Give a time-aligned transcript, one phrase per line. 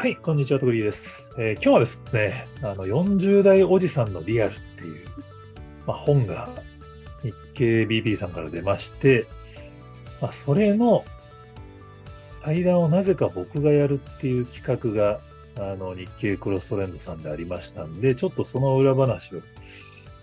[0.00, 5.06] はい、こんにちは、とくりです、えー今日はですね、あの40代おじさんのリアルっていう、
[5.86, 6.48] まあ、本が
[7.22, 9.26] 日経 BP さんから出まして、
[10.22, 11.04] まあ、それの
[12.42, 15.20] 対談をなぜか僕がやるっていう企画が
[15.58, 19.42] あの日経クロストレンドさんでありましたんで、ちょっとその裏話を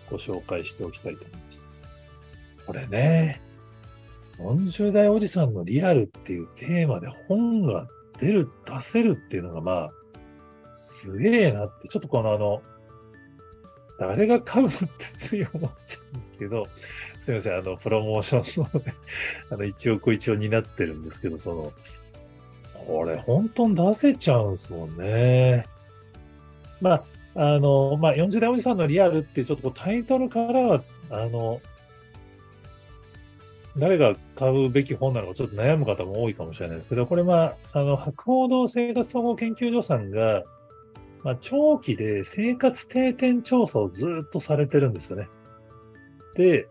[0.09, 1.65] ご紹介しておきたいと思います。
[2.65, 3.43] これね、
[4.39, 7.87] 40代おじさんのリアルっていうテーマで本が
[8.19, 9.91] 出る、出せるっていうのがまあ、
[10.73, 12.61] すげえなって、ちょっとこのあの、
[13.99, 16.67] 誰が買うのってつい思っちゃうんですけど、
[17.19, 18.93] すみません、あの、プロモーションのね、
[19.49, 21.73] あの、一億一応になってるんですけど、その、
[22.85, 25.65] これ本当に出せちゃうんすもんね。
[26.79, 27.03] まあ、
[27.35, 31.59] あの、まあ、40代おじさんのリアルってちょっとこうタイトルからは、あの、
[33.77, 40.43] 誰が買うべき本なのかちょっと悩む方も多いかもしれないですけど、これまあ、あの、博報堂生活総合研究所さんが、
[41.23, 45.27] まあ、長期で生活定点調査をずっとされてるんですよね。
[46.35, 46.67] で、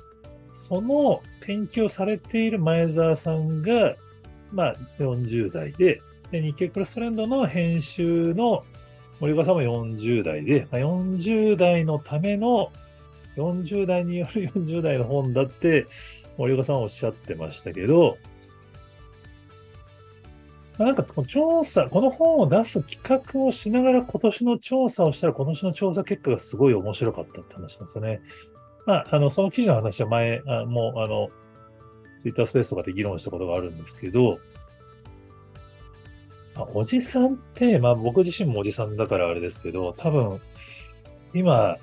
[0.52, 3.94] その研究をされている前澤さんが、
[4.52, 8.64] まあ、40代で、で日経クロストレンドの編集の
[9.20, 12.72] 森岡さんも40代で、まあ、40代のための
[13.36, 15.86] 40代による40代の本だって
[16.38, 18.18] 森岡さんおっしゃってましたけど、
[20.78, 28.20] なんかこの調査、この本を出す企画をしながら今年の調査をしたら今年の調査結果がすごい面白かったって話なんですよね。
[28.84, 31.30] まあ、あの、その記事の話は前、あもう、あの、
[32.20, 34.38] ツイッタースペースとかで議論したことがあるんですけど、
[36.54, 40.40] あおじさんって、まあ僕自身もおじさんだからあれですけど、多分、
[41.34, 41.78] 今、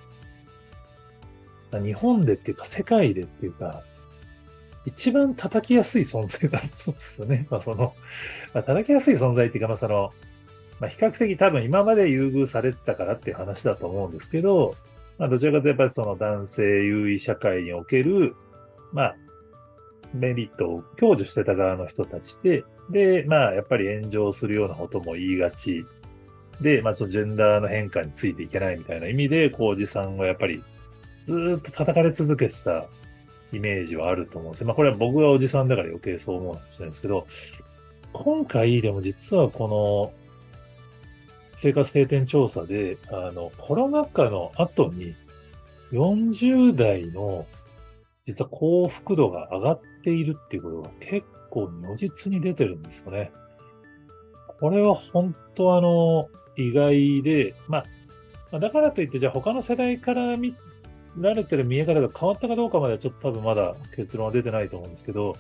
[1.79, 3.83] 日本でっていうか世界でっていうか、
[4.85, 7.47] 一番叩きやすい存在だと思うんですよね。
[7.51, 7.95] まあその、
[8.53, 10.11] まあ、叩きやすい存在っていうか、まあその、
[10.79, 14.75] まあ比較的多分今まで優遇されてたからっていう話だと思うんですけど、
[15.17, 18.35] まあどちらかというとやっぱりその男性優位社会における、
[18.91, 19.15] まあ、
[20.13, 25.85] メリットを享受してた側の人たちで、で、まあやっぱり炎上するようなことも言いがち。
[26.61, 30.61] で、まあちょっとジェンダーの変化についていけないみたいな意味で、こうおじさんはやっぱり
[31.23, 32.85] ずっと叩かれ続けてた
[33.53, 34.67] イメージはあると思うんですよ。
[34.67, 37.25] まあこれは僕がおじさんだから余計そう思うかもしれないですけど、
[38.11, 40.13] 今回でも実はこの
[41.53, 45.15] 生活定点調査で、あの、コロナ禍の後に
[45.93, 47.45] 40代の
[48.25, 53.31] 実は幸福度が上がっているっていうことが結構如実に出てるんですよね。
[54.59, 57.85] これは本当あの、意外で、まあ、
[58.51, 60.55] まあだからといって、じゃあ他の世代から見
[61.17, 65.37] られてる見え方が変わったかどうかまではちょっと多分まだ結論は出てないと思うんですけど、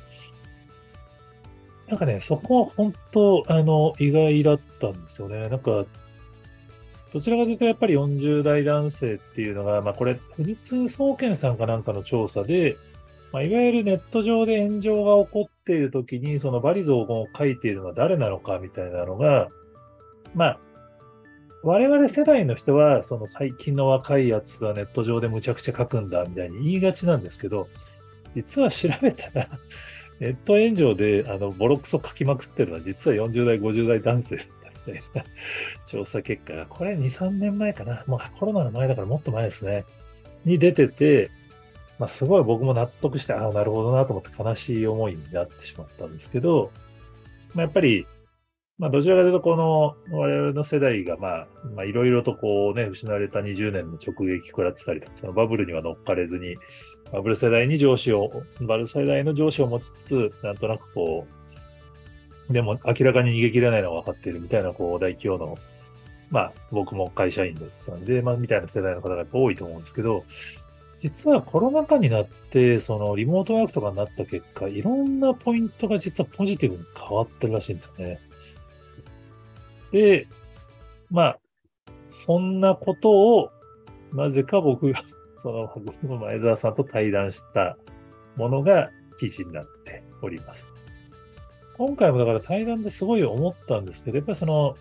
[1.87, 5.49] なんかね、そこは本当、あの、意外だったんですよね。
[5.49, 5.85] なんか、
[7.13, 12.77] どちらかというとやっぱり40代男性っていうのが、まあこれ、富士通総研さんかなんかの調査で、
[13.31, 19.49] まあ、いわゆるネット上で炎上が起こっているときに、そのバリゾーを書いているのは誰なのかみたいなのが、
[20.35, 20.59] まあ、
[21.63, 27.69] 我々世代の人は、その最近の若いやつがネット上でむちゃくちゃ書くんだみたいに言いがちなんですけど、
[28.35, 29.47] 実は調べたら、
[30.19, 34.47] ネット炎上であのボロクソ書きまくってるのは、実は40代、50代男性だっ
[34.85, 35.23] たみたいな
[35.85, 38.03] 調査結果が、これ2、3年前かな。
[38.07, 39.85] もうコロナの前だからもっと前ですね。
[40.43, 41.31] に出てて、
[41.97, 46.71] まあ、すごい僕も納得して、ああ、なるほどなと思って悲しい思いになってしまったんですけど、
[47.53, 48.05] まあ、やっぱり、
[48.79, 51.47] まあ、どちらかというと、この我々の世代が、
[51.85, 56.57] いろいろとこうね、失われた20年の直撃食らってたりとか、そのバブルには乗っかれずに、
[57.11, 61.27] バブル世代に上司を、バブル世代の上司を持ちつつ、なんとなくこ
[62.49, 65.57] う、でも明らかに逃げ切れないのは分かっているみたいな、こう、大企業の、
[66.31, 70.23] まあ、僕も会社員でしたんで、まあ、みたいな世代の方が多いと思うんですけど、
[70.97, 78.19] 実はコロナ禍になって、そのリモートワークとかになった結果、いろんなポイントが実はポジティブに変わってるらしいんですよね。
[79.93, 80.27] で、
[81.11, 81.39] まあ、
[82.09, 83.51] そんなことを、
[84.11, 84.99] なぜか僕が、
[85.37, 87.77] その、僕の前澤さんと対談した
[88.35, 90.67] ものが記事になっております。
[91.77, 94.75] 今回もだから対談ですごい思ったんですけど、やっぱりその、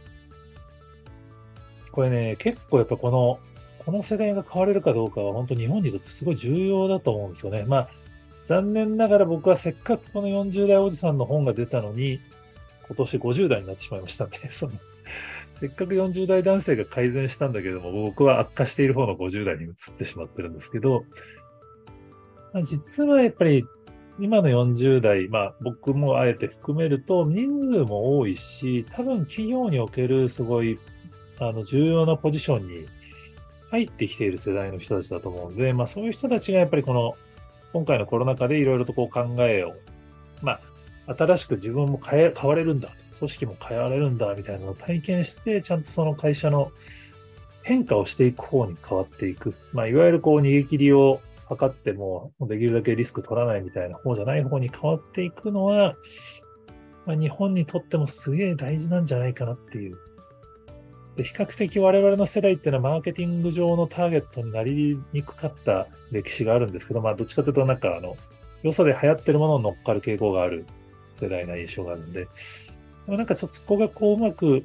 [1.91, 3.39] これね、結構やっぱこの、
[3.85, 7.65] この世代が変われるかどうかは本当日本にとってすごい重要だと思うんですよね。
[7.67, 7.89] まあ、
[8.45, 12.21] 残念ながら僕はせっかくこの40代おじさんの本が出たのに、
[12.87, 14.73] 今年50代になってしまいましたんで、その、
[15.51, 21.05] せっかく40代男性が改善したんだけども、僕は悪化している方の50代に移ってしまってるんですけど、
[22.63, 23.65] 実はやっぱり
[24.19, 30.79] 今の40代、まあ僕もあえて含めると人数も多いし、多分企業におけるすごい
[31.39, 32.87] あの重要なポジションに
[33.71, 37.15] 入ってきている世代の人たちだと思うので、まあそういう人たちがやっぱりこの
[37.73, 39.75] 今回のコロナ禍でいろいろとこう考えを、
[40.43, 40.61] まあ
[41.07, 46.73] 新しく自分も変え、変われるんだ、組織も変われるんだみたいなのを体験して、ちゃんとその会社の
[47.63, 49.55] 変化をしていく方に変わっていく。
[49.73, 55.97] まあいわゆるこう逃げ切りを測っても、できるだけリスク取らないみたいな方じゃない方に変わっていくのは、
[57.05, 59.97] まあ、日本にとってもすげえ大事なんじゃないかなっていう。
[61.17, 68.17] で比較的我々の世代っていうのはマーケティング上のターゲットになりにくかった歴史があるんですけど、まあどっちかというとなんかあの、
[68.63, 70.65] よそで流行ってるものに乗っかる傾向がある
[71.15, 72.29] 世代な印象があるんで、で
[73.09, 74.65] もなんかちょっとそこがこううまく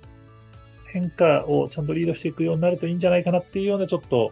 [0.88, 4.32] 変化をちゃんとリードしていくようになるといいんじゃないかなっていうようなちょっと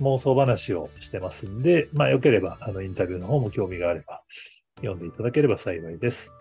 [0.00, 4.22] 妄想話をしてますんで、まあ、よければ、あの、インタビューの方も興味があれば、
[4.76, 6.32] 読んでいただければ幸いです。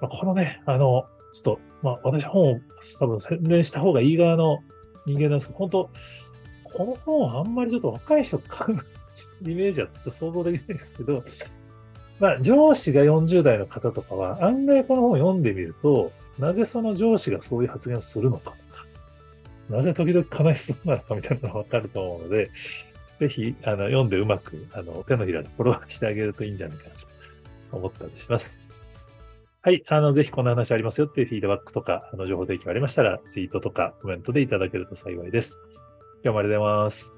[0.00, 2.60] まあ、このね、あの、ちょっと、まあ、私本を
[2.98, 4.58] 多分宣伝した方がいい側の
[5.06, 5.90] 人間なんですけど、本当
[6.64, 8.78] この本あんまりちょっと若い人買う
[9.50, 11.24] イメージはちょっと想像できないですけど、
[12.20, 18.86] まあ、上司が40代の方とかは、案外この本を読んでみると、なぜその上司がそういう発言をするのかとか、
[19.70, 22.50] なぜ時々悲しそうなのかみたいなのがわかると思うので、
[23.20, 26.90] ぜひ、あの、読んでうまく、あの、手のひらでフォローしてあげるといいんじゃないかな
[27.70, 28.60] と思ったりします。
[29.60, 29.84] はい。
[29.88, 35.60] あの、ぜひこんな話ありますよっていうフィードバックとか、あの、情報提供ありましたら、ツイートとかコメントでいただけると幸いです。
[36.22, 37.17] 今日もありがとうございます。